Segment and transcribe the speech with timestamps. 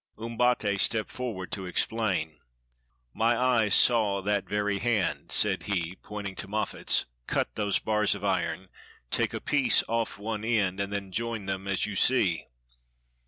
[0.17, 2.39] Umbate stepped forward to ex plain.
[3.15, 8.23] ''My eyes saw that very hand," said he, pointing to Moffat's, "cut those bars of
[8.23, 8.69] iron,
[9.11, 12.47] take a piece off one end, and then join them as you see."